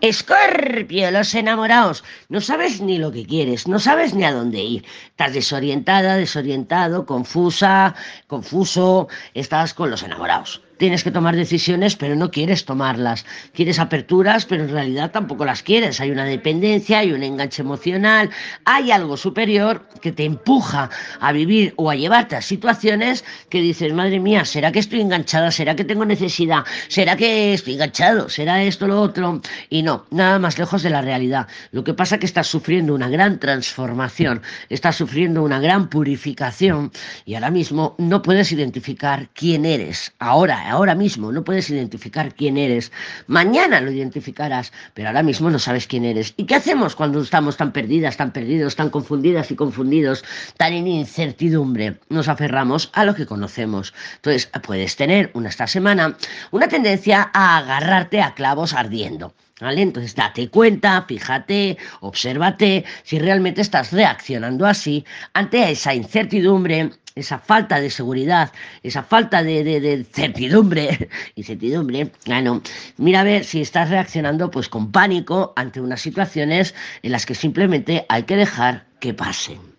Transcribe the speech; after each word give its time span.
Escorpio, 0.00 1.10
los 1.10 1.34
enamorados. 1.34 2.04
No 2.28 2.40
sabes 2.40 2.80
ni 2.80 2.98
lo 2.98 3.12
que 3.12 3.24
quieres, 3.24 3.66
no 3.66 3.78
sabes 3.78 4.14
ni 4.14 4.24
a 4.24 4.32
dónde 4.32 4.60
ir. 4.60 4.84
Estás 5.06 5.32
desorientada, 5.32 6.16
desorientado, 6.16 7.06
confusa, 7.06 7.94
confuso. 8.26 9.08
Estás 9.34 9.72
con 9.72 9.90
los 9.90 10.02
enamorados 10.02 10.65
tienes 10.78 11.04
que 11.04 11.10
tomar 11.10 11.36
decisiones, 11.36 11.96
pero 11.96 12.16
no 12.16 12.30
quieres 12.30 12.64
tomarlas. 12.64 13.24
Quieres 13.52 13.78
aperturas, 13.78 14.46
pero 14.46 14.64
en 14.64 14.70
realidad 14.70 15.10
tampoco 15.10 15.44
las 15.44 15.62
quieres. 15.62 16.00
Hay 16.00 16.10
una 16.10 16.24
dependencia, 16.24 16.98
hay 16.98 17.12
un 17.12 17.22
enganche 17.22 17.62
emocional, 17.62 18.30
hay 18.64 18.90
algo 18.90 19.16
superior 19.16 19.88
que 20.00 20.12
te 20.12 20.24
empuja 20.24 20.90
a 21.20 21.32
vivir 21.32 21.74
o 21.76 21.90
a 21.90 21.96
llevarte 21.96 22.36
a 22.36 22.42
situaciones 22.42 23.24
que 23.48 23.60
dices, 23.60 23.92
madre 23.92 24.20
mía, 24.20 24.44
¿será 24.44 24.72
que 24.72 24.78
estoy 24.78 25.00
enganchada? 25.00 25.50
¿Será 25.50 25.76
que 25.76 25.84
tengo 25.84 26.04
necesidad? 26.04 26.64
¿Será 26.88 27.16
que 27.16 27.54
estoy 27.54 27.74
enganchado? 27.74 28.28
¿Será 28.28 28.62
esto 28.62 28.86
lo 28.86 29.00
otro? 29.00 29.40
Y 29.70 29.82
no, 29.82 30.06
nada 30.10 30.38
más 30.38 30.58
lejos 30.58 30.82
de 30.82 30.90
la 30.90 31.02
realidad. 31.02 31.46
Lo 31.72 31.84
que 31.84 31.94
pasa 31.94 32.16
es 32.16 32.20
que 32.20 32.26
estás 32.26 32.46
sufriendo 32.46 32.94
una 32.94 33.08
gran 33.08 33.38
transformación, 33.38 34.42
estás 34.68 34.96
sufriendo 34.96 35.42
una 35.42 35.60
gran 35.60 35.88
purificación 35.88 36.92
y 37.24 37.34
ahora 37.34 37.50
mismo 37.50 37.94
no 37.98 38.22
puedes 38.22 38.52
identificar 38.52 39.28
quién 39.34 39.64
eres. 39.64 40.12
Ahora, 40.18 40.65
ahora 40.66 40.94
mismo 40.94 41.32
no 41.32 41.44
puedes 41.44 41.70
identificar 41.70 42.34
quién 42.34 42.56
eres. 42.56 42.92
Mañana 43.26 43.80
lo 43.80 43.90
identificarás, 43.90 44.72
pero 44.94 45.08
ahora 45.08 45.22
mismo 45.22 45.50
no 45.50 45.58
sabes 45.58 45.86
quién 45.86 46.04
eres. 46.04 46.34
¿Y 46.36 46.46
qué 46.46 46.56
hacemos 46.56 46.96
cuando 46.96 47.20
estamos 47.20 47.56
tan 47.56 47.72
perdidas, 47.72 48.16
tan 48.16 48.32
perdidos, 48.32 48.76
tan 48.76 48.90
confundidas 48.90 49.50
y 49.50 49.56
confundidos, 49.56 50.24
tan 50.56 50.72
en 50.72 50.86
incertidumbre? 50.86 51.98
Nos 52.08 52.28
aferramos 52.28 52.90
a 52.92 53.04
lo 53.04 53.14
que 53.14 53.26
conocemos. 53.26 53.94
Entonces, 54.16 54.50
puedes 54.62 54.96
tener 54.96 55.30
una, 55.34 55.48
esta 55.48 55.66
semana 55.66 56.16
una 56.50 56.68
tendencia 56.68 57.30
a 57.32 57.58
agarrarte 57.58 58.20
a 58.20 58.34
clavos 58.34 58.74
ardiendo. 58.74 59.34
¿Vale? 59.58 59.80
Entonces 59.80 60.14
date 60.14 60.50
cuenta, 60.50 61.02
fíjate, 61.08 61.78
obsérvate 62.00 62.84
si 63.04 63.18
realmente 63.18 63.62
estás 63.62 63.90
reaccionando 63.90 64.66
así 64.66 65.04
ante 65.32 65.70
esa 65.70 65.94
incertidumbre, 65.94 66.90
esa 67.14 67.38
falta 67.38 67.80
de 67.80 67.88
seguridad, 67.88 68.52
esa 68.82 69.02
falta 69.02 69.42
de, 69.42 69.64
de, 69.64 70.04
certidumbre, 70.04 71.08
incertidumbre, 71.36 72.12
bueno, 72.26 72.60
mira 72.98 73.20
a 73.20 73.24
ver 73.24 73.44
si 73.44 73.62
estás 73.62 73.88
reaccionando 73.88 74.50
pues 74.50 74.68
con 74.68 74.92
pánico 74.92 75.54
ante 75.56 75.80
unas 75.80 76.02
situaciones 76.02 76.74
en 77.02 77.12
las 77.12 77.24
que 77.24 77.34
simplemente 77.34 78.04
hay 78.10 78.24
que 78.24 78.36
dejar 78.36 78.84
que 79.00 79.14
pasen. 79.14 79.75